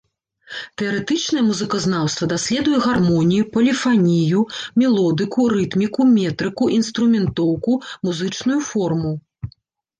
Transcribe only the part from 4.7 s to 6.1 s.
мелодыку, рытміку,